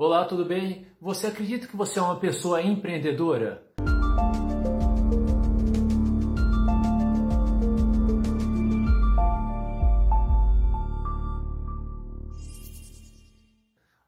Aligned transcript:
Olá, 0.00 0.24
tudo 0.24 0.44
bem? 0.44 0.86
Você 1.00 1.26
acredita 1.26 1.66
que 1.66 1.76
você 1.76 1.98
é 1.98 2.02
uma 2.02 2.20
pessoa 2.20 2.62
empreendedora? 2.62 3.66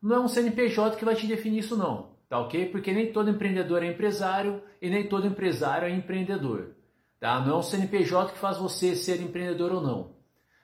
Não 0.00 0.14
é 0.14 0.20
um 0.20 0.28
CNPJ 0.28 0.96
que 0.96 1.04
vai 1.04 1.16
te 1.16 1.26
definir 1.26 1.58
isso 1.58 1.76
não, 1.76 2.12
tá 2.28 2.38
ok? 2.38 2.66
Porque 2.66 2.92
nem 2.92 3.12
todo 3.12 3.28
empreendedor 3.28 3.82
é 3.82 3.88
empresário 3.88 4.62
e 4.80 4.88
nem 4.88 5.08
todo 5.08 5.26
empresário 5.26 5.88
é 5.88 5.90
empreendedor, 5.90 6.76
tá? 7.18 7.40
Não 7.40 7.56
é 7.56 7.58
um 7.58 7.62
CNPJ 7.64 8.32
que 8.32 8.38
faz 8.38 8.58
você 8.58 8.94
ser 8.94 9.20
empreendedor 9.20 9.72
ou 9.72 9.80
não, 9.80 10.14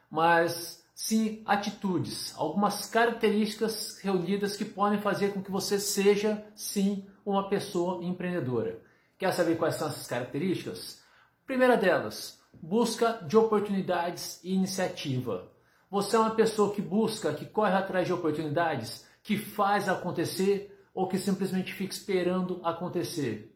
mas 0.09 0.86
sim 0.97 1.43
atitudes, 1.45 2.33
algumas 2.39 2.87
características 2.87 3.99
reunidas 4.01 4.57
que 4.57 4.65
podem 4.65 4.99
fazer 4.99 5.35
com 5.35 5.43
que 5.43 5.51
você 5.51 5.79
seja 5.79 6.43
sim 6.55 7.07
uma 7.23 7.51
pessoa 7.51 8.03
empreendedora. 8.03 8.81
Quer 9.19 9.31
saber 9.35 9.59
quais 9.59 9.75
são 9.75 9.89
essas 9.89 10.07
características? 10.07 11.03
Primeira 11.45 11.77
delas, 11.77 12.41
busca 12.63 13.21
de 13.29 13.37
oportunidades 13.37 14.41
e 14.43 14.55
iniciativa. 14.55 15.53
Você 15.91 16.17
é 16.17 16.19
uma 16.19 16.35
pessoa 16.35 16.75
que 16.75 16.81
busca, 16.81 17.35
que 17.35 17.45
corre 17.45 17.75
atrás 17.75 18.07
de 18.07 18.15
oportunidades, 18.15 19.07
que 19.23 19.37
faz 19.37 19.91
acontecer 19.91 20.83
ou 20.95 21.07
que 21.07 21.19
simplesmente 21.19 21.75
fica 21.75 21.93
esperando 21.93 22.59
acontecer. 22.65 23.55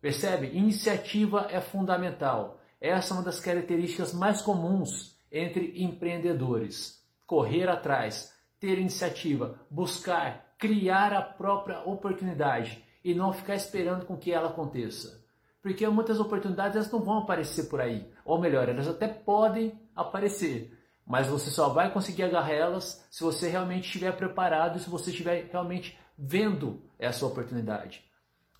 Percebe? 0.00 0.56
Iniciativa 0.56 1.48
é 1.50 1.60
fundamental. 1.60 2.60
Essa 2.80 3.12
é 3.12 3.16
uma 3.16 3.24
das 3.24 3.40
características 3.40 4.14
mais 4.14 4.40
comuns 4.40 5.18
entre 5.30 5.82
empreendedores. 5.82 7.04
Correr 7.26 7.68
atrás, 7.68 8.34
ter 8.58 8.78
iniciativa, 8.78 9.58
buscar, 9.70 10.54
criar 10.58 11.12
a 11.12 11.22
própria 11.22 11.80
oportunidade 11.80 12.84
e 13.04 13.14
não 13.14 13.32
ficar 13.32 13.54
esperando 13.54 14.04
com 14.04 14.16
que 14.16 14.32
ela 14.32 14.50
aconteça. 14.50 15.24
Porque 15.62 15.86
muitas 15.88 16.18
oportunidades 16.18 16.76
elas 16.76 16.90
não 16.90 17.00
vão 17.00 17.18
aparecer 17.18 17.64
por 17.68 17.80
aí. 17.80 18.10
Ou 18.24 18.40
melhor, 18.40 18.68
elas 18.68 18.88
até 18.88 19.08
podem 19.08 19.78
aparecer, 19.94 20.76
mas 21.06 21.26
você 21.26 21.50
só 21.50 21.68
vai 21.68 21.92
conseguir 21.92 22.22
agarrar 22.22 22.52
elas 22.52 23.06
se 23.10 23.22
você 23.22 23.48
realmente 23.48 23.84
estiver 23.84 24.12
preparado 24.16 24.78
e 24.78 24.80
se 24.80 24.88
você 24.88 25.10
estiver 25.10 25.48
realmente 25.50 25.98
vendo 26.16 26.82
essa 26.98 27.26
oportunidade. 27.26 28.04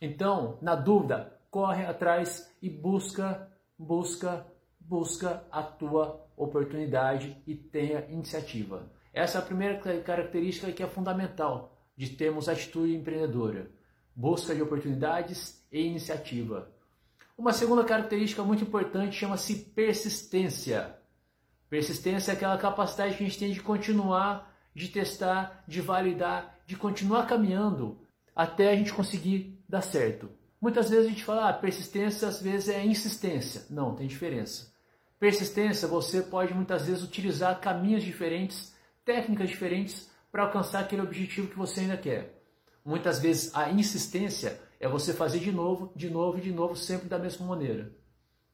Então, 0.00 0.58
na 0.62 0.74
dúvida, 0.74 1.38
corre 1.50 1.84
atrás 1.84 2.50
e 2.62 2.70
busca, 2.70 3.50
busca, 3.78 4.46
busca 4.90 5.44
a 5.52 5.62
tua 5.62 6.26
oportunidade 6.36 7.40
e 7.46 7.54
tenha 7.54 8.04
iniciativa. 8.08 8.90
Essa 9.14 9.38
é 9.38 9.40
a 9.40 9.44
primeira 9.44 9.78
característica 10.02 10.72
que 10.72 10.82
é 10.82 10.86
fundamental 10.88 11.78
de 11.96 12.08
termos 12.08 12.48
atitude 12.48 12.96
empreendedora. 12.96 13.70
Busca 14.16 14.52
de 14.52 14.60
oportunidades 14.60 15.64
e 15.70 15.80
iniciativa. 15.80 16.72
Uma 17.38 17.52
segunda 17.52 17.84
característica 17.84 18.42
muito 18.42 18.64
importante 18.64 19.14
chama-se 19.14 19.54
persistência. 19.76 20.98
Persistência 21.68 22.32
é 22.32 22.34
aquela 22.34 22.58
capacidade 22.58 23.16
que 23.16 23.22
a 23.22 23.26
gente 23.28 23.38
tem 23.38 23.52
de 23.52 23.60
continuar, 23.60 24.52
de 24.74 24.88
testar, 24.88 25.62
de 25.68 25.80
validar, 25.80 26.58
de 26.66 26.74
continuar 26.74 27.28
caminhando 27.28 28.00
até 28.34 28.72
a 28.72 28.76
gente 28.76 28.92
conseguir 28.92 29.62
dar 29.68 29.82
certo. 29.82 30.28
Muitas 30.60 30.90
vezes 30.90 31.06
a 31.06 31.08
gente 31.10 31.24
fala, 31.24 31.48
ah, 31.48 31.52
persistência 31.52 32.26
às 32.26 32.42
vezes 32.42 32.68
é 32.68 32.84
insistência. 32.84 33.66
Não, 33.70 33.94
tem 33.94 34.08
diferença. 34.08 34.69
Persistência, 35.20 35.86
você 35.86 36.22
pode 36.22 36.54
muitas 36.54 36.86
vezes 36.86 37.04
utilizar 37.04 37.60
caminhos 37.60 38.02
diferentes, 38.02 38.74
técnicas 39.04 39.50
diferentes 39.50 40.10
para 40.32 40.44
alcançar 40.44 40.80
aquele 40.80 41.02
objetivo 41.02 41.48
que 41.48 41.58
você 41.58 41.80
ainda 41.80 41.98
quer. 41.98 42.42
Muitas 42.82 43.18
vezes 43.18 43.54
a 43.54 43.70
insistência 43.70 44.58
é 44.80 44.88
você 44.88 45.12
fazer 45.12 45.40
de 45.40 45.52
novo, 45.52 45.92
de 45.94 46.08
novo 46.08 46.38
e 46.38 46.40
de 46.40 46.50
novo, 46.50 46.74
sempre 46.74 47.06
da 47.06 47.18
mesma 47.18 47.46
maneira. 47.46 47.94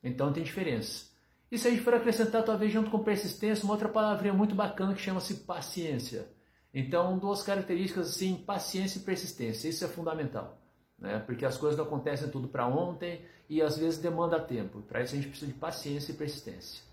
Então 0.02 0.32
tem 0.32 0.42
diferença. 0.42 1.06
E 1.52 1.56
se 1.56 1.68
a 1.68 1.70
gente 1.70 1.84
for 1.84 1.94
acrescentar, 1.94 2.42
talvez 2.42 2.72
junto 2.72 2.90
com 2.90 2.98
persistência, 2.98 3.62
uma 3.62 3.74
outra 3.74 3.88
palavrinha 3.88 4.34
muito 4.34 4.56
bacana 4.56 4.92
que 4.92 5.00
chama-se 5.00 5.34
paciência. 5.34 6.26
Então, 6.74 7.16
duas 7.16 7.44
características 7.44 8.10
assim, 8.10 8.42
paciência 8.44 8.98
e 8.98 9.02
persistência. 9.02 9.68
Isso 9.68 9.84
é 9.84 9.88
fundamental 9.88 10.65
né? 10.98 11.22
porque 11.24 11.44
as 11.44 11.56
coisas 11.56 11.78
não 11.78 11.84
acontecem 11.84 12.28
tudo 12.28 12.48
para 12.48 12.66
ontem 12.66 13.20
e 13.48 13.62
às 13.62 13.78
vezes 13.78 13.98
demanda 13.98 14.40
tempo. 14.40 14.82
Para 14.82 15.02
isso 15.02 15.14
a 15.14 15.16
gente 15.16 15.28
precisa 15.28 15.50
de 15.50 15.58
paciência 15.58 16.12
e 16.12 16.16
persistência. 16.16 16.84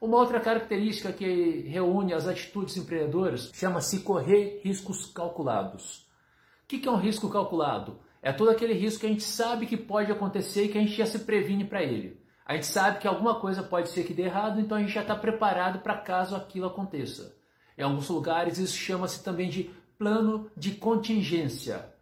Uma 0.00 0.16
outra 0.16 0.40
característica 0.40 1.12
que 1.12 1.60
reúne 1.68 2.14
as 2.14 2.26
atitudes 2.26 2.76
empreendedoras 2.76 3.50
chama-se 3.52 4.00
correr 4.00 4.60
riscos 4.64 5.06
calculados. 5.06 6.08
O 6.64 6.68
que 6.68 6.88
é 6.88 6.90
um 6.90 6.96
risco 6.96 7.28
calculado? 7.28 7.98
É 8.22 8.32
todo 8.32 8.50
aquele 8.50 8.72
risco 8.72 9.00
que 9.00 9.06
a 9.06 9.10
gente 9.10 9.22
sabe 9.22 9.66
que 9.66 9.76
pode 9.76 10.10
acontecer 10.10 10.64
e 10.64 10.68
que 10.68 10.78
a 10.78 10.80
gente 10.80 10.94
já 10.94 11.04
se 11.04 11.20
previne 11.20 11.64
para 11.64 11.82
ele. 11.82 12.18
A 12.46 12.54
gente 12.54 12.66
sabe 12.66 12.98
que 12.98 13.06
alguma 13.06 13.38
coisa 13.38 13.62
pode 13.62 13.90
ser 13.90 14.04
que 14.04 14.14
dê 14.14 14.22
errado, 14.22 14.58
então 14.58 14.76
a 14.76 14.80
gente 14.80 14.92
já 14.92 15.02
está 15.02 15.14
preparado 15.14 15.80
para 15.80 15.98
caso 15.98 16.34
aquilo 16.34 16.66
aconteça. 16.66 17.36
Em 17.76 17.82
alguns 17.82 18.08
lugares 18.08 18.58
isso 18.58 18.76
chama-se 18.76 19.22
também 19.22 19.48
de 19.48 19.70
plano 19.98 20.50
de 20.56 20.72
contingência. 20.72 21.92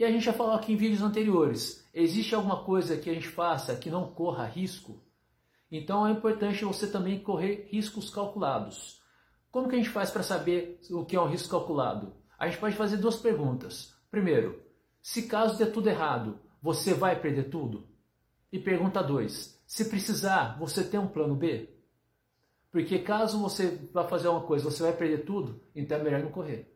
E 0.00 0.04
a 0.04 0.10
gente 0.10 0.24
já 0.24 0.32
falou 0.32 0.54
aqui 0.54 0.72
em 0.72 0.76
vídeos 0.76 1.02
anteriores, 1.02 1.86
existe 1.92 2.34
alguma 2.34 2.64
coisa 2.64 2.96
que 2.96 3.10
a 3.10 3.12
gente 3.12 3.28
faça 3.28 3.76
que 3.76 3.90
não 3.90 4.10
corra 4.10 4.46
risco? 4.46 4.98
Então 5.70 6.06
é 6.06 6.10
importante 6.10 6.64
você 6.64 6.90
também 6.90 7.20
correr 7.20 7.68
riscos 7.70 8.08
calculados. 8.08 8.98
Como 9.50 9.68
que 9.68 9.74
a 9.74 9.78
gente 9.78 9.90
faz 9.90 10.10
para 10.10 10.22
saber 10.22 10.80
o 10.90 11.04
que 11.04 11.16
é 11.16 11.20
um 11.20 11.28
risco 11.28 11.50
calculado? 11.50 12.14
A 12.38 12.48
gente 12.48 12.58
pode 12.58 12.76
fazer 12.76 12.96
duas 12.96 13.16
perguntas. 13.16 13.94
Primeiro, 14.10 14.62
se 15.02 15.28
caso 15.28 15.58
der 15.58 15.70
tudo 15.70 15.90
errado, 15.90 16.40
você 16.62 16.94
vai 16.94 17.20
perder 17.20 17.50
tudo? 17.50 17.86
E 18.50 18.58
pergunta 18.58 19.02
2, 19.02 19.62
se 19.66 19.84
precisar, 19.84 20.58
você 20.58 20.82
tem 20.82 20.98
um 20.98 21.08
plano 21.08 21.36
B? 21.36 21.68
Porque 22.72 23.00
caso 23.00 23.38
você 23.38 23.86
vá 23.92 24.08
fazer 24.08 24.28
uma 24.28 24.40
coisa, 24.40 24.64
você 24.64 24.82
vai 24.82 24.96
perder 24.96 25.26
tudo, 25.26 25.60
então 25.74 25.98
é 25.98 26.02
melhor 26.02 26.22
não 26.22 26.30
correr. 26.30 26.74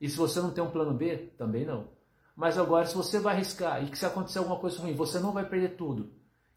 E 0.00 0.08
se 0.08 0.16
você 0.16 0.40
não 0.40 0.54
tem 0.54 0.64
um 0.64 0.70
plano 0.70 0.94
B, 0.94 1.34
também 1.36 1.66
não. 1.66 2.00
Mas 2.34 2.58
agora, 2.58 2.86
se 2.86 2.94
você 2.94 3.20
vai 3.20 3.34
arriscar 3.34 3.84
e 3.84 3.90
que 3.90 3.98
se 3.98 4.06
acontecer 4.06 4.38
alguma 4.38 4.58
coisa 4.58 4.80
ruim, 4.80 4.94
você 4.94 5.18
não 5.18 5.32
vai 5.32 5.48
perder 5.48 5.76
tudo 5.76 6.12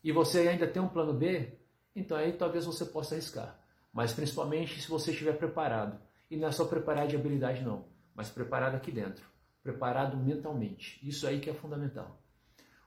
e 0.05 0.11
você 0.11 0.47
ainda 0.47 0.67
tem 0.67 0.79
um 0.79 0.87
plano 0.87 1.13
B, 1.13 1.57
então 1.95 2.15
aí 2.15 2.31
talvez 2.31 2.63
você 2.63 2.85
possa 2.85 3.15
arriscar. 3.15 3.59
Mas 3.91 4.13
principalmente 4.13 4.79
se 4.79 4.87
você 4.87 5.09
estiver 5.09 5.33
preparado. 5.33 5.99
E 6.29 6.37
não 6.37 6.47
é 6.47 6.51
só 6.51 6.65
preparado 6.65 7.09
de 7.09 7.15
habilidade, 7.15 7.63
não, 7.63 7.85
mas 8.13 8.29
preparado 8.29 8.75
aqui 8.75 8.91
dentro. 8.91 9.25
Preparado 9.63 10.15
mentalmente. 10.15 10.99
Isso 11.01 11.25
aí 11.25 11.39
que 11.39 11.49
é 11.49 11.55
fundamental. 11.55 12.21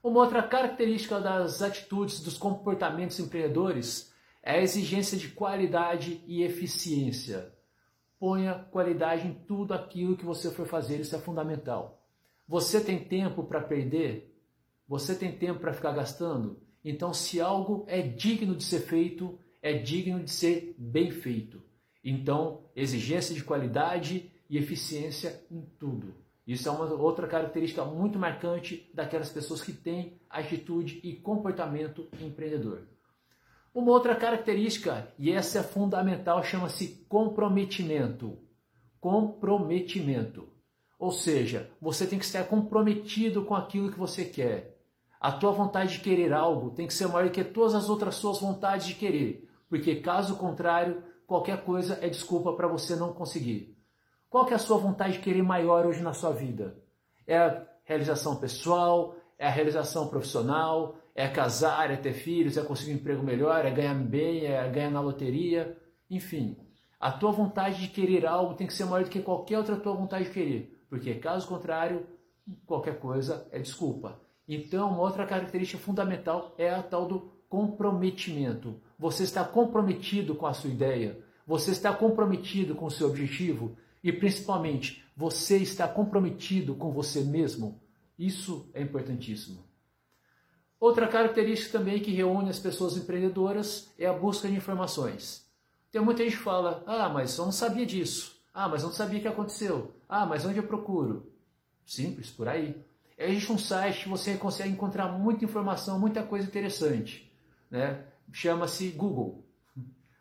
Uma 0.01 0.21
outra 0.21 0.45
característica 0.45 1.21
das 1.21 1.61
atitudes, 1.61 2.21
dos 2.21 2.39
comportamentos 2.39 3.19
empreendedores 3.19 4.15
é 4.41 4.53
a 4.53 4.63
exigência 4.63 5.19
de 5.19 5.29
qualidade 5.31 6.23
e 6.25 6.45
eficiência. 6.45 7.53
Ponha 8.17 8.67
qualidade 8.71 9.27
em 9.27 9.35
tudo 9.35 9.75
aquilo 9.75 10.17
que 10.17 10.25
você 10.25 10.53
for 10.53 10.69
fazer, 10.69 11.01
isso 11.01 11.17
é 11.17 11.19
fundamental. 11.19 12.01
Você 12.49 12.81
tem 12.81 12.99
tempo 12.99 13.45
para 13.45 13.61
perder? 13.61 14.35
Você 14.89 15.15
tem 15.15 15.31
tempo 15.31 15.61
para 15.61 15.75
ficar 15.75 15.93
gastando? 15.93 16.63
Então, 16.83 17.13
se 17.13 17.43
algo 17.43 17.85
é 17.87 18.01
digno 18.01 18.57
de 18.57 18.65
ser 18.65 18.81
feito, 18.81 19.39
é 19.61 19.75
digno 19.75 20.25
de 20.25 20.31
ser 20.31 20.75
bem 20.79 21.11
feito. 21.11 21.63
Então, 22.03 22.71
exigência 22.75 23.35
de 23.35 23.45
qualidade 23.45 24.33
e 24.49 24.57
eficiência 24.57 25.45
em 25.51 25.61
tudo. 25.79 26.15
Isso 26.47 26.67
é 26.67 26.73
uma 26.73 26.87
outra 26.95 27.27
característica 27.27 27.85
muito 27.85 28.19
marcante 28.19 28.91
daquelas 28.95 29.29
pessoas 29.31 29.61
que 29.61 29.73
têm 29.73 30.19
atitude 30.31 31.01
e 31.05 31.17
comportamento 31.17 32.09
empreendedor. 32.19 32.89
Uma 33.75 33.93
outra 33.93 34.17
característica, 34.17 35.13
e 35.19 35.31
essa 35.31 35.59
é 35.59 35.63
fundamental, 35.63 36.43
chama-se 36.43 37.05
comprometimento. 37.11 38.39
Comprometimento. 38.99 40.49
Ou 40.99 41.13
seja, 41.13 41.71
você 41.81 42.07
tem 42.07 42.19
que 42.19 42.25
estar 42.25 42.45
comprometido 42.45 43.45
com 43.45 43.55
aquilo 43.55 43.93
que 43.93 43.99
você 43.99 44.25
quer. 44.25 44.77
A 45.21 45.31
tua 45.31 45.53
vontade 45.53 45.93
de 45.93 46.01
querer 46.01 46.33
algo 46.33 46.71
tem 46.71 46.87
que 46.87 46.95
ser 46.95 47.07
maior 47.07 47.31
que 47.31 47.45
todas 47.45 47.75
as 47.75 47.89
outras 47.89 48.17
suas 48.17 48.41
vontades 48.41 48.87
de 48.87 48.95
querer, 48.95 49.49
porque 49.69 49.97
caso 49.97 50.37
contrário, 50.37 51.03
qualquer 51.27 51.63
coisa 51.65 51.99
é 52.03 52.09
desculpa 52.09 52.53
para 52.55 52.67
você 52.67 52.97
não 52.97 53.13
conseguir. 53.13 53.77
Qual 54.29 54.45
que 54.45 54.53
é 54.53 54.57
a 54.57 54.61
sua 54.61 54.77
vontade 54.77 55.15
de 55.15 55.19
querer 55.21 55.43
maior 55.43 55.87
hoje 55.87 56.03
na 56.03 56.13
sua 56.13 56.33
vida? 56.33 56.77
É 57.27 57.39
a 57.39 57.65
realização 57.85 58.37
pessoal, 58.37 59.15
é 59.39 59.47
a 59.47 59.51
realização 59.51 60.09
profissional, 60.09 60.97
é 61.15 61.29
casar, 61.29 61.91
é 61.91 61.97
ter 61.97 62.13
filhos, 62.13 62.57
é 62.57 62.63
conseguir 62.63 62.93
um 62.93 62.97
emprego 62.97 63.23
melhor, 63.23 63.65
é 63.65 63.71
ganhar 63.71 63.95
bem, 63.95 64.47
é 64.47 64.69
ganhar 64.69 64.91
na 64.91 65.01
loteria, 65.01 65.77
enfim. 66.11 66.57
A 67.01 67.13
tua 67.13 67.31
vontade 67.31 67.81
de 67.81 67.89
querer 67.89 68.27
algo 68.27 68.55
tem 68.55 68.67
que 68.67 68.75
ser 68.75 68.85
maior 68.85 69.05
do 69.05 69.11
que 69.11 69.23
qualquer 69.23 69.59
outra 69.59 69.77
tua 69.77 69.95
vontade 69.95 70.25
de 70.25 70.31
querer 70.31 70.78
porque 70.89 71.15
caso 71.15 71.47
contrário, 71.47 72.07
qualquer 72.67 72.99
coisa 72.99 73.47
é 73.51 73.59
desculpa. 73.59 74.21
Então, 74.47 74.91
uma 74.91 75.03
outra 75.03 75.27
característica 75.27 75.83
fundamental 75.83 76.55
é 76.57 76.71
a 76.71 76.83
tal 76.83 77.07
do 77.07 77.33
comprometimento. 77.49 78.81
Você 78.99 79.23
está 79.23 79.45
comprometido 79.45 80.35
com 80.35 80.47
a 80.47 80.55
sua 80.55 80.71
ideia, 80.71 81.19
você 81.47 81.71
está 81.71 81.93
comprometido 81.93 82.75
com 82.75 82.87
o 82.87 82.91
seu 82.91 83.09
objetivo 83.09 83.77
e, 84.03 84.13
principalmente, 84.13 85.05
Você 85.19 85.57
está 85.57 85.89
comprometido 85.89 86.77
com 86.77 86.93
você 86.93 87.25
mesmo? 87.25 87.83
Isso 88.17 88.71
é 88.73 88.81
importantíssimo. 88.81 89.65
Outra 90.79 91.09
característica 91.09 91.77
também 91.77 91.99
que 91.99 92.13
reúne 92.13 92.51
as 92.51 92.61
pessoas 92.61 92.97
empreendedoras 92.97 93.93
é 93.99 94.07
a 94.07 94.13
busca 94.13 94.47
de 94.47 94.55
informações. 94.55 95.45
Tem 95.91 96.01
muita 96.01 96.23
gente 96.23 96.37
que 96.37 96.43
fala: 96.45 96.85
ah, 96.87 97.09
mas 97.09 97.37
eu 97.37 97.47
não 97.47 97.51
sabia 97.51 97.85
disso. 97.85 98.38
Ah, 98.61 98.69
mas 98.69 98.83
não 98.83 98.91
sabia 98.91 99.21
o 99.21 99.23
que 99.23 99.29
aconteceu. 99.29 99.95
Ah, 100.09 100.27
mas 100.27 100.45
onde 100.45 100.59
eu 100.59 100.67
procuro? 100.67 101.33
Simples, 101.87 102.29
por 102.29 102.49
aí. 102.49 102.85
Existe 103.17 103.53
um 103.53 103.57
site 103.57 104.03
que 104.03 104.09
você 104.09 104.37
consegue 104.37 104.71
encontrar 104.71 105.07
muita 105.13 105.45
informação, 105.45 105.97
muita 105.97 106.25
coisa 106.25 106.49
interessante. 106.49 107.33
Né? 107.71 108.03
Chama-se 108.33 108.89
Google. 108.89 109.47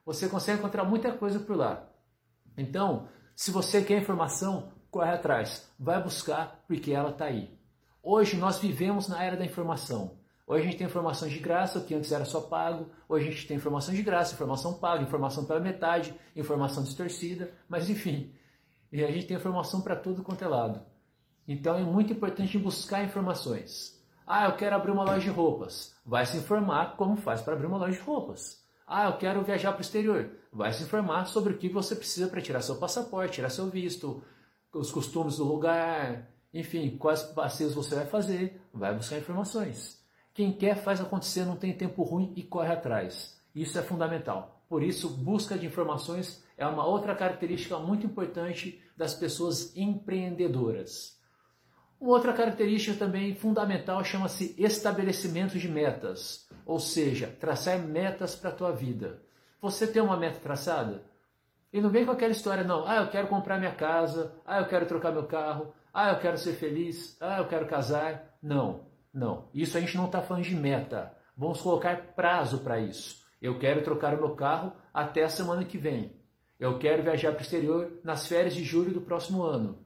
Você 0.05 0.29
consegue 0.29 0.59
encontrar 0.59 0.83
muita 0.83 1.11
coisa 1.11 1.39
por 1.39 1.55
lá. 1.55 1.89
Então, 2.55 3.09
se 3.35 3.49
você 3.49 3.83
quer 3.83 3.99
informação, 4.03 4.71
corre 4.91 5.09
atrás. 5.09 5.67
Vai 5.79 5.99
buscar 6.03 6.63
porque 6.67 6.91
ela 6.91 7.09
está 7.09 7.25
aí. 7.25 7.59
Hoje 8.03 8.37
nós 8.37 8.59
vivemos 8.59 9.07
na 9.07 9.23
era 9.23 9.35
da 9.35 9.45
informação. 9.45 10.16
Hoje 10.49 10.61
a 10.61 10.65
gente 10.65 10.77
tem 10.77 10.87
informação 10.87 11.27
de 11.27 11.39
graça, 11.39 11.81
que 11.81 11.93
antes 11.93 12.09
era 12.09 12.23
só 12.23 12.39
pago. 12.39 12.89
Hoje 13.09 13.27
a 13.27 13.31
gente 13.31 13.47
tem 13.47 13.57
informação 13.57 13.93
de 13.93 14.01
graça, 14.01 14.33
informação 14.33 14.75
paga, 14.75 15.03
informação 15.03 15.43
pela 15.43 15.59
metade, 15.59 16.15
informação 16.33 16.83
distorcida, 16.83 17.51
mas 17.67 17.89
enfim. 17.89 18.33
E 18.89 19.03
a 19.03 19.11
gente 19.11 19.27
tem 19.27 19.35
informação 19.35 19.81
para 19.81 19.93
tudo 19.93 20.23
quanto 20.23 20.45
é 20.45 20.47
lado. 20.47 20.81
Então 21.45 21.75
é 21.77 21.83
muito 21.83 22.13
importante 22.13 22.57
buscar 22.57 23.03
informações. 23.03 24.01
Ah, 24.25 24.45
eu 24.45 24.55
quero 24.55 24.77
abrir 24.77 24.91
uma 24.91 25.03
loja 25.03 25.19
de 25.19 25.29
roupas. 25.29 25.93
Vai 26.05 26.25
se 26.25 26.37
informar 26.37 26.95
como 26.95 27.17
faz 27.17 27.41
para 27.41 27.53
abrir 27.53 27.67
uma 27.67 27.77
loja 27.77 27.99
de 27.99 28.05
roupas. 28.05 28.65
Ah, 28.87 29.07
eu 29.07 29.17
quero 29.17 29.43
viajar 29.43 29.73
para 29.73 29.79
o 29.79 29.81
exterior. 29.81 30.31
Vai 30.53 30.71
se 30.71 30.83
informar 30.83 31.25
sobre 31.25 31.51
o 31.51 31.57
que 31.57 31.67
você 31.67 31.93
precisa 31.93 32.29
para 32.29 32.41
tirar 32.41 32.61
seu 32.61 32.77
passaporte, 32.77 33.35
tirar 33.35 33.49
seu 33.49 33.69
visto, 33.69 34.23
os 34.73 34.91
costumes 34.91 35.37
do 35.37 35.43
lugar, 35.43 36.29
enfim, 36.53 36.97
quais 36.97 37.21
passeios 37.23 37.73
você 37.73 37.95
vai 37.95 38.05
fazer. 38.05 38.61
Vai 38.73 38.95
buscar 38.95 39.17
informações. 39.17 39.96
Quem 40.37 40.51
quer 40.51 40.75
faz 40.77 41.01
acontecer, 41.01 41.45
não 41.45 41.55
tem 41.55 41.73
tempo 41.73 42.03
ruim 42.03 42.31
e 42.35 42.43
corre 42.43 42.71
atrás. 42.71 43.41
Isso 43.55 43.79
é 43.79 43.81
fundamental. 43.81 44.61
Por 44.69 44.83
isso, 44.83 45.09
busca 45.09 45.57
de 45.57 45.65
informações 45.65 46.45
é 46.55 46.67
uma 46.67 46.85
outra 46.85 47.15
característica 47.15 47.79
muito 47.79 48.05
importante 48.05 48.79
das 48.95 49.15
pessoas 49.15 49.75
empreendedoras. 49.75 51.19
Uma 51.99 52.11
outra 52.11 52.33
característica 52.33 52.95
também 52.95 53.33
fundamental 53.33 54.03
chama-se 54.03 54.53
estabelecimento 54.59 55.57
de 55.57 55.67
metas, 55.67 56.47
ou 56.67 56.77
seja, 56.77 57.35
traçar 57.39 57.79
metas 57.79 58.35
para 58.35 58.51
a 58.51 58.55
tua 58.55 58.71
vida. 58.71 59.23
Você 59.59 59.87
tem 59.87 60.03
uma 60.03 60.17
meta 60.17 60.39
traçada? 60.39 61.03
E 61.73 61.81
não 61.81 61.89
vem 61.89 62.05
com 62.05 62.11
aquela 62.11 62.31
história, 62.31 62.63
não. 62.63 62.87
Ah, 62.87 62.97
eu 62.97 63.09
quero 63.09 63.27
comprar 63.27 63.57
minha 63.57 63.73
casa. 63.73 64.35
Ah, 64.45 64.59
eu 64.59 64.67
quero 64.67 64.85
trocar 64.85 65.11
meu 65.11 65.25
carro. 65.25 65.73
Ah, 65.91 66.11
eu 66.11 66.19
quero 66.19 66.37
ser 66.37 66.53
feliz. 66.53 67.17
Ah, 67.19 67.39
eu 67.39 67.47
quero 67.47 67.65
casar. 67.65 68.37
Não. 68.39 68.85
Não, 69.17 69.49
isso 69.51 69.75
a 69.75 69.81
gente 69.81 69.97
não 69.97 70.05
está 70.05 70.21
falando 70.21 70.43
de 70.43 70.55
meta. 70.55 71.11
Vamos 71.35 71.59
colocar 71.59 72.13
prazo 72.13 72.59
para 72.59 72.79
isso. 72.79 73.25
Eu 73.41 73.57
quero 73.57 73.83
trocar 73.83 74.13
o 74.13 74.17
meu 74.17 74.35
carro 74.35 74.73
até 74.93 75.23
a 75.23 75.29
semana 75.29 75.65
que 75.65 75.75
vem. 75.75 76.15
Eu 76.59 76.77
quero 76.77 77.01
viajar 77.01 77.31
para 77.31 77.39
o 77.39 77.41
exterior 77.41 77.99
nas 78.03 78.27
férias 78.27 78.53
de 78.53 78.63
julho 78.63 78.93
do 78.93 79.01
próximo 79.01 79.41
ano. 79.41 79.83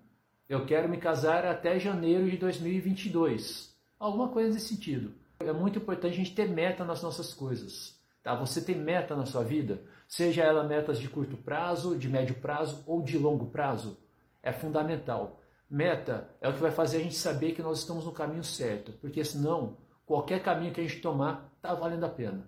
Eu 0.50 0.66
quero 0.66 0.89
me 0.89 0.98
casar 0.98 1.45
até 1.45 1.80
janeiro 1.80 2.30
de 2.30 2.36
2022. 2.36 3.74
Alguma 3.98 4.28
coisa 4.28 4.54
nesse 4.54 4.68
sentido. 4.68 5.13
É 5.39 5.54
muito 5.54 5.80
importante 5.80 6.12
a 6.12 6.18
gente 6.18 6.36
ter 6.36 6.50
meta 6.50 6.84
nas 6.84 7.01
nossas 7.01 7.34
coisas. 7.34 7.98
Tá? 8.22 8.36
Você 8.36 8.62
tem 8.62 8.75
meta 8.75 9.16
na 9.16 9.25
sua 9.25 9.45
vida, 9.45 9.81
seja 10.10 10.44
ela 10.44 10.66
metas 10.66 11.00
de 11.00 11.07
curto 11.07 11.38
prazo, 11.38 11.98
de 11.98 12.10
médio 12.10 12.36
prazo 12.36 12.84
ou 12.86 13.01
de 13.01 13.18
longo 13.18 13.45
prazo. 13.45 13.98
É 14.44 14.51
fundamental. 14.51 15.41
Meta 15.72 16.30
é 16.42 16.50
o 16.50 16.54
que 16.54 16.60
vai 16.60 16.70
fazer 16.70 16.98
a 16.98 17.00
gente 17.00 17.16
saber 17.16 17.54
que 17.54 17.62
nós 17.62 17.80
estamos 17.80 18.04
no 18.04 18.12
caminho 18.12 18.44
certo, 18.44 18.92
porque 19.00 19.24
senão 19.24 19.78
qualquer 20.06 20.44
caminho 20.44 20.74
que 20.74 20.82
a 20.82 20.84
gente 20.84 21.00
tomar 21.00 21.50
está 21.56 21.74
valendo 21.74 22.04
a 22.04 22.10
pena. 22.10 22.46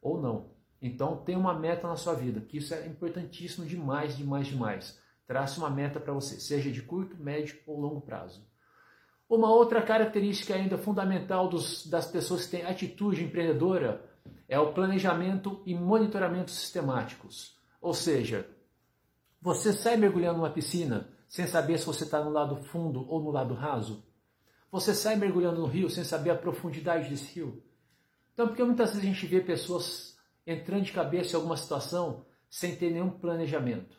Ou 0.00 0.22
não. 0.22 0.52
Então 0.80 1.16
tem 1.16 1.34
uma 1.36 1.58
meta 1.58 1.88
na 1.88 1.96
sua 1.96 2.14
vida, 2.14 2.40
que 2.40 2.58
isso 2.58 2.72
é 2.72 2.86
importantíssimo 2.86 3.66
demais, 3.66 4.16
demais, 4.16 4.46
demais. 4.46 5.02
Trace 5.26 5.58
uma 5.58 5.70
meta 5.70 5.98
para 5.98 6.12
você, 6.12 6.38
seja 6.38 6.70
de 6.70 6.80
curto, 6.82 7.16
médio 7.16 7.58
ou 7.66 7.80
longo 7.80 8.00
prazo. 8.00 8.46
Uma 9.28 9.50
outra 9.50 9.82
característica 9.82 10.54
ainda 10.54 10.78
fundamental 10.78 11.48
dos, 11.48 11.88
das 11.88 12.06
pessoas 12.06 12.44
que 12.44 12.52
têm 12.52 12.64
atitude 12.64 13.24
empreendedora 13.24 14.08
é 14.48 14.60
o 14.60 14.72
planejamento 14.72 15.64
e 15.66 15.74
monitoramento 15.74 16.52
sistemáticos. 16.52 17.60
Ou 17.80 17.92
seja, 17.92 18.46
você 19.40 19.72
sai 19.72 19.96
mergulhando 19.96 20.38
numa 20.38 20.50
piscina 20.50 21.08
sem 21.32 21.46
saber 21.46 21.78
se 21.78 21.86
você 21.86 22.04
está 22.04 22.22
no 22.22 22.28
lado 22.28 22.56
fundo 22.56 23.10
ou 23.10 23.18
no 23.18 23.30
lado 23.30 23.54
raso? 23.54 24.04
Você 24.70 24.94
sai 24.94 25.16
mergulhando 25.16 25.62
no 25.62 25.66
rio 25.66 25.88
sem 25.88 26.04
saber 26.04 26.28
a 26.28 26.36
profundidade 26.36 27.08
desse 27.08 27.32
rio? 27.32 27.64
Então, 28.34 28.48
porque 28.48 28.62
muitas 28.62 28.90
vezes 28.90 29.02
a 29.02 29.06
gente 29.06 29.26
vê 29.26 29.40
pessoas 29.40 30.14
entrando 30.46 30.84
de 30.84 30.92
cabeça 30.92 31.32
em 31.32 31.36
alguma 31.36 31.56
situação 31.56 32.26
sem 32.50 32.76
ter 32.76 32.90
nenhum 32.90 33.08
planejamento. 33.08 33.96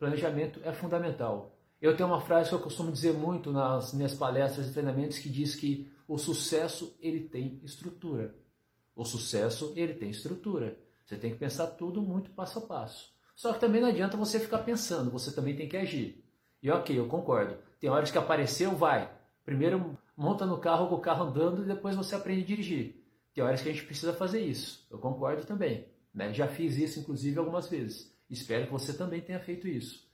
Planejamento 0.00 0.60
é 0.64 0.72
fundamental. 0.72 1.56
Eu 1.80 1.96
tenho 1.96 2.08
uma 2.08 2.20
frase 2.20 2.48
que 2.48 2.56
eu 2.56 2.60
costumo 2.60 2.90
dizer 2.90 3.12
muito 3.12 3.52
nas 3.52 3.94
minhas 3.94 4.14
palestras 4.14 4.66
e 4.68 4.72
treinamentos 4.72 5.16
que 5.16 5.28
diz 5.28 5.54
que 5.54 5.88
o 6.08 6.18
sucesso 6.18 6.98
ele 7.00 7.28
tem 7.28 7.60
estrutura. 7.62 8.34
O 8.96 9.04
sucesso 9.04 9.72
ele 9.76 9.94
tem 9.94 10.10
estrutura. 10.10 10.76
Você 11.04 11.16
tem 11.16 11.30
que 11.30 11.38
pensar 11.38 11.68
tudo 11.68 12.02
muito 12.02 12.32
passo 12.32 12.58
a 12.58 12.62
passo. 12.62 13.14
Só 13.40 13.54
que 13.54 13.58
também 13.58 13.80
não 13.80 13.88
adianta 13.88 14.18
você 14.18 14.38
ficar 14.38 14.58
pensando, 14.58 15.10
você 15.10 15.32
também 15.32 15.56
tem 15.56 15.66
que 15.66 15.74
agir. 15.74 16.22
E 16.62 16.70
ok, 16.70 16.98
eu 16.98 17.08
concordo. 17.08 17.56
Tem 17.80 17.88
horas 17.88 18.10
que 18.10 18.18
apareceu, 18.18 18.76
vai. 18.76 19.10
Primeiro 19.46 19.96
monta 20.14 20.44
no 20.44 20.58
carro 20.58 20.88
com 20.88 20.96
o 20.96 21.00
carro 21.00 21.24
andando 21.24 21.62
e 21.62 21.66
depois 21.66 21.96
você 21.96 22.14
aprende 22.14 22.42
a 22.42 22.46
dirigir. 22.46 23.02
Tem 23.32 23.42
horas 23.42 23.62
que 23.62 23.70
a 23.70 23.72
gente 23.72 23.86
precisa 23.86 24.12
fazer 24.12 24.42
isso. 24.42 24.86
Eu 24.90 24.98
concordo 24.98 25.46
também. 25.46 25.88
Né? 26.12 26.34
Já 26.34 26.48
fiz 26.48 26.76
isso, 26.76 27.00
inclusive, 27.00 27.38
algumas 27.38 27.66
vezes. 27.66 28.14
Espero 28.28 28.66
que 28.66 28.72
você 28.72 28.92
também 28.92 29.22
tenha 29.22 29.40
feito 29.40 29.66
isso. 29.66 30.06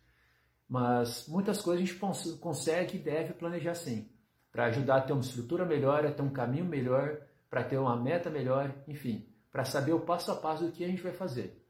Mas 0.69 1.27
muitas 1.27 1.61
coisas 1.61 1.83
a 1.83 1.85
gente 1.85 2.39
consegue 2.39 2.97
e 2.97 3.01
deve 3.01 3.33
planejar 3.33 3.75
sim. 3.75 4.09
Para 4.53 4.67
ajudar 4.67 4.99
a 4.99 5.01
ter 5.01 5.13
uma 5.13 5.23
estrutura 5.23 5.65
melhor, 5.65 6.07
a 6.07 6.13
ter 6.13 6.23
um 6.23 6.31
caminho 6.31 6.65
melhor, 6.65 7.19
para 7.51 7.65
ter 7.65 7.77
uma 7.77 8.01
meta 8.01 8.31
melhor, 8.31 8.73
enfim. 8.87 9.27
Para 9.51 9.65
saber 9.65 9.95
o 9.95 10.01
passo 10.03 10.31
a 10.31 10.37
passo 10.37 10.67
do 10.67 10.71
que 10.71 10.85
a 10.85 10.89
gente 10.89 11.03
vai 11.03 11.13
fazer. 11.13 11.66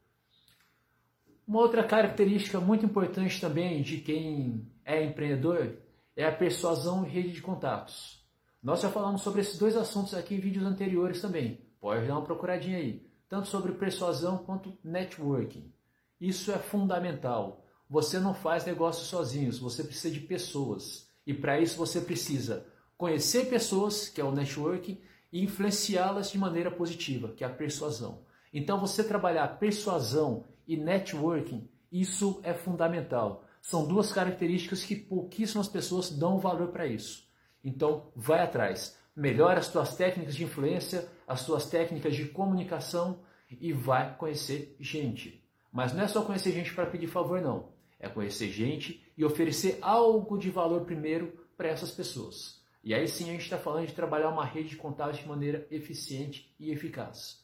Uma 1.47 1.61
outra 1.61 1.81
característica 1.81 2.59
muito 2.59 2.85
importante 2.85 3.39
também 3.39 3.81
de 3.81 3.99
quem 3.99 4.69
é 4.83 5.01
empreendedor 5.01 5.77
é 6.13 6.25
a 6.25 6.31
persuasão 6.31 7.05
e 7.05 7.09
rede 7.09 7.31
de 7.31 7.41
contatos. 7.41 8.21
Nós 8.61 8.81
já 8.81 8.89
falamos 8.89 9.21
sobre 9.21 9.39
esses 9.39 9.57
dois 9.57 9.77
assuntos 9.77 10.13
aqui 10.13 10.35
em 10.35 10.41
vídeos 10.41 10.65
anteriores 10.65 11.21
também. 11.21 11.61
Pode 11.79 12.05
dar 12.05 12.15
uma 12.15 12.25
procuradinha 12.25 12.79
aí. 12.79 13.07
Tanto 13.29 13.47
sobre 13.47 13.71
persuasão 13.71 14.39
quanto 14.39 14.77
networking. 14.83 15.71
Isso 16.19 16.51
é 16.51 16.57
fundamental. 16.57 17.63
Você 17.89 18.19
não 18.19 18.33
faz 18.33 18.65
negócios 18.65 19.07
sozinhos, 19.07 19.57
você 19.57 19.85
precisa 19.85 20.13
de 20.13 20.19
pessoas. 20.19 21.09
E 21.25 21.33
para 21.33 21.61
isso 21.61 21.77
você 21.77 22.01
precisa 22.01 22.65
conhecer 22.97 23.45
pessoas, 23.45 24.09
que 24.09 24.19
é 24.19 24.23
o 24.23 24.33
networking, 24.33 24.99
e 25.31 25.45
influenciá-las 25.45 26.29
de 26.29 26.37
maneira 26.37 26.69
positiva, 26.69 27.29
que 27.29 27.45
é 27.45 27.47
a 27.47 27.49
persuasão. 27.49 28.19
Então 28.53 28.81
você 28.81 29.01
trabalhar 29.01 29.59
persuasão 29.59 30.43
e 30.67 30.75
networking, 30.75 31.69
isso 31.91 32.39
é 32.43 32.53
fundamental. 32.53 33.43
São 33.61 33.87
duas 33.87 34.11
características 34.11 34.83
que 34.83 34.95
pouquíssimas 34.95 35.67
pessoas 35.67 36.09
dão 36.09 36.39
valor 36.39 36.69
para 36.69 36.87
isso. 36.87 37.27
Então, 37.63 38.11
vai 38.15 38.41
atrás. 38.41 38.97
Melhora 39.15 39.59
as 39.59 39.69
tuas 39.69 39.95
técnicas 39.95 40.35
de 40.35 40.43
influência, 40.43 41.07
as 41.27 41.45
tuas 41.45 41.69
técnicas 41.69 42.15
de 42.15 42.25
comunicação 42.25 43.19
e 43.49 43.73
vai 43.73 44.15
conhecer 44.15 44.75
gente. 44.79 45.43
Mas 45.71 45.93
não 45.93 46.03
é 46.03 46.07
só 46.07 46.21
conhecer 46.21 46.51
gente 46.51 46.73
para 46.73 46.85
pedir 46.85 47.07
favor, 47.07 47.41
não. 47.41 47.69
É 47.99 48.07
conhecer 48.07 48.49
gente 48.49 49.03
e 49.17 49.25
oferecer 49.25 49.79
algo 49.81 50.37
de 50.37 50.49
valor 50.49 50.85
primeiro 50.85 51.33
para 51.57 51.69
essas 51.69 51.91
pessoas. 51.91 52.61
E 52.83 52.93
aí 52.93 53.07
sim 53.07 53.25
a 53.29 53.31
gente 53.33 53.43
está 53.43 53.57
falando 53.57 53.87
de 53.87 53.93
trabalhar 53.93 54.29
uma 54.29 54.45
rede 54.45 54.69
de 54.69 54.77
contatos 54.77 55.19
de 55.19 55.27
maneira 55.27 55.67
eficiente 55.71 56.53
e 56.59 56.71
eficaz. 56.71 57.43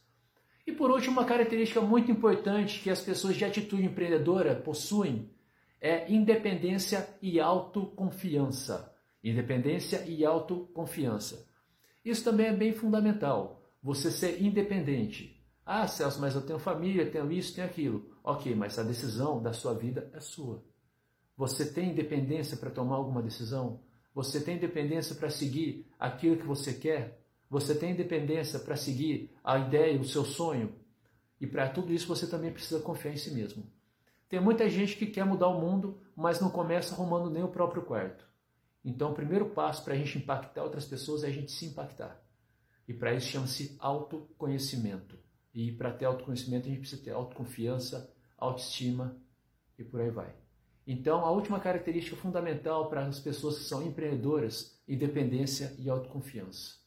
E 0.65 0.71
por 0.71 0.89
último, 0.89 1.19
uma 1.19 1.25
característica 1.25 1.81
muito 1.81 2.11
importante 2.11 2.79
que 2.79 2.89
as 2.89 3.01
pessoas 3.01 3.35
de 3.35 3.43
atitude 3.43 3.83
empreendedora 3.83 4.55
possuem 4.55 5.29
é 5.81 6.09
independência 6.11 7.09
e 7.21 7.39
autoconfiança. 7.39 8.95
Independência 9.21 10.05
e 10.07 10.25
autoconfiança. 10.25 11.45
Isso 12.05 12.23
também 12.23 12.47
é 12.47 12.53
bem 12.53 12.71
fundamental. 12.71 13.61
Você 13.81 14.09
ser 14.09 14.41
independente. 14.41 15.45
Ah, 15.65 15.87
Celso, 15.87 16.19
mas 16.19 16.35
eu 16.35 16.41
tenho 16.41 16.59
família, 16.59 17.09
tenho 17.09 17.31
isso, 17.31 17.53
tenho 17.53 17.67
aquilo. 17.67 18.17
Ok, 18.23 18.55
mas 18.55 18.79
a 18.79 18.83
decisão 18.83 19.41
da 19.41 19.51
sua 19.51 19.73
vida 19.73 20.09
é 20.13 20.19
sua. 20.19 20.63
Você 21.35 21.73
tem 21.73 21.91
independência 21.91 22.55
para 22.55 22.69
tomar 22.69 22.95
alguma 22.95 23.21
decisão? 23.21 23.81
Você 24.13 24.39
tem 24.39 24.55
independência 24.55 25.15
para 25.15 25.29
seguir 25.29 25.85
aquilo 25.99 26.37
que 26.37 26.45
você 26.45 26.73
quer? 26.73 27.22
Você 27.53 27.75
tem 27.75 27.91
independência 27.91 28.57
para 28.57 28.75
seguir 28.75 29.29
a 29.43 29.59
ideia, 29.59 30.01
o 30.01 30.03
seu 30.03 30.25
sonho. 30.25 30.73
E 31.39 31.45
para 31.45 31.69
tudo 31.69 31.93
isso 31.93 32.07
você 32.07 32.25
também 32.25 32.51
precisa 32.51 32.79
confiar 32.79 33.13
em 33.13 33.17
si 33.17 33.29
mesmo. 33.29 33.71
Tem 34.27 34.41
muita 34.41 34.67
gente 34.67 34.95
que 34.95 35.05
quer 35.05 35.23
mudar 35.23 35.49
o 35.49 35.61
mundo, 35.61 36.01
mas 36.15 36.41
não 36.41 36.49
começa 36.49 36.95
arrumando 36.95 37.29
nem 37.29 37.43
o 37.43 37.49
próprio 37.49 37.83
quarto. 37.83 38.27
Então, 38.83 39.11
o 39.11 39.13
primeiro 39.13 39.51
passo 39.51 39.83
para 39.83 39.93
a 39.93 39.95
gente 39.95 40.17
impactar 40.17 40.63
outras 40.63 40.85
pessoas 40.85 41.23
é 41.23 41.27
a 41.27 41.31
gente 41.31 41.51
se 41.51 41.67
impactar. 41.67 42.19
E 42.87 42.93
para 42.93 43.13
isso 43.13 43.27
chama-se 43.27 43.77
autoconhecimento. 43.77 45.15
E 45.53 45.71
para 45.73 45.93
ter 45.93 46.05
autoconhecimento, 46.05 46.65
a 46.65 46.69
gente 46.69 46.79
precisa 46.79 47.03
ter 47.03 47.11
autoconfiança, 47.11 48.11
autoestima 48.35 49.15
e 49.77 49.83
por 49.83 50.01
aí 50.01 50.09
vai. 50.09 50.33
Então, 50.87 51.23
a 51.23 51.29
última 51.29 51.59
característica 51.59 52.15
fundamental 52.15 52.89
para 52.89 53.05
as 53.05 53.19
pessoas 53.19 53.59
que 53.59 53.65
são 53.65 53.83
empreendedoras, 53.83 54.81
independência 54.87 55.75
e 55.77 55.87
autoconfiança. 55.87 56.82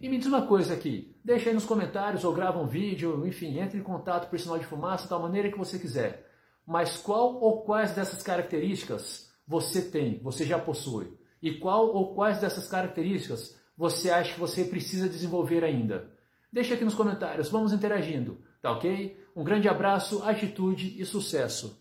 E 0.00 0.08
me 0.08 0.16
diz 0.16 0.26
uma 0.26 0.46
coisa 0.46 0.72
aqui, 0.72 1.14
deixa 1.22 1.50
aí 1.50 1.54
nos 1.54 1.66
comentários 1.66 2.24
ou 2.24 2.32
grava 2.32 2.58
um 2.58 2.66
vídeo, 2.66 3.26
enfim, 3.26 3.58
entre 3.58 3.78
em 3.78 3.82
contato 3.82 4.30
por 4.30 4.40
sinal 4.40 4.58
de 4.58 4.64
fumaça 4.64 5.06
da 5.06 5.18
maneira 5.18 5.50
que 5.50 5.58
você 5.58 5.78
quiser. 5.78 6.26
Mas 6.66 6.96
qual 6.96 7.34
ou 7.38 7.60
quais 7.64 7.92
dessas 7.92 8.22
características 8.22 9.30
você 9.46 9.82
tem, 9.82 10.18
você 10.22 10.46
já 10.46 10.58
possui? 10.58 11.12
E 11.42 11.52
qual 11.52 11.94
ou 11.94 12.14
quais 12.14 12.40
dessas 12.40 12.66
características 12.66 13.60
você 13.76 14.10
acha 14.10 14.32
que 14.32 14.40
você 14.40 14.64
precisa 14.64 15.06
desenvolver 15.06 15.62
ainda? 15.62 16.10
Deixa 16.50 16.72
aqui 16.72 16.84
nos 16.84 16.94
comentários, 16.94 17.50
vamos 17.50 17.70
interagindo, 17.70 18.40
tá 18.62 18.72
ok? 18.72 19.22
Um 19.36 19.44
grande 19.44 19.68
abraço, 19.68 20.22
atitude 20.24 20.98
e 20.98 21.04
sucesso! 21.04 21.78